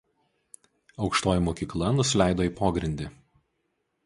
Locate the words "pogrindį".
2.63-3.13